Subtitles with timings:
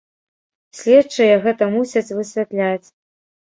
[0.79, 2.87] Следчыя гэта мусяць высвятляць.